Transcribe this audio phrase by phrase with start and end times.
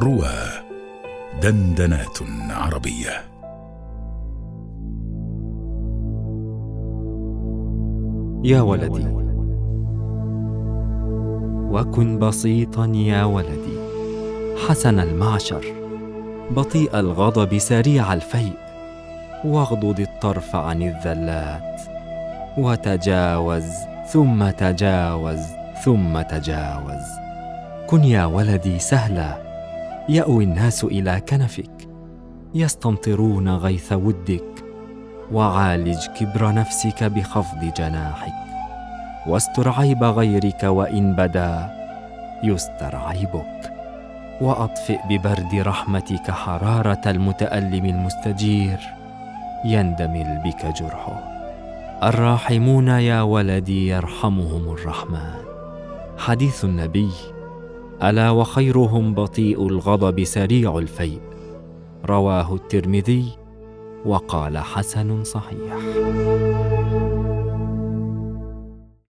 [0.00, 0.34] روى
[1.42, 2.18] دندنات
[2.50, 3.10] عربية.
[8.44, 9.06] يا ولدي.
[11.70, 13.78] وكن بسيطا يا ولدي.
[14.68, 15.64] حسن المعشر.
[16.50, 18.56] بطيء الغضب سريع الفيء.
[19.44, 21.80] واغضض الطرف عن الذلات.
[22.58, 23.66] وتجاوز
[24.06, 25.40] ثم تجاوز
[25.84, 27.04] ثم تجاوز.
[27.86, 29.53] كن يا ولدي سهلا.
[30.08, 31.88] يأوي الناس إلى كنفك
[32.54, 34.64] يستمطرون غيث ودك
[35.32, 38.32] وعالج كبر نفسك بخفض جناحك.
[39.26, 41.70] واستر عيب غيرك وإن بدا
[42.42, 43.72] يستر عيبك.
[44.40, 48.78] وأطفئ ببرد رحمتك حرارة المتألم المستجير
[49.64, 51.22] يندمل بك جرحه.
[52.02, 55.34] الراحمون يا ولدي يرحمهم الرحمن.
[56.18, 57.10] حديث النبي
[58.02, 61.20] ألا وخيرهم بطيء الغضب سريع الفيء.
[62.06, 63.24] رواه الترمذي
[64.06, 65.74] وقال حسن صحيح.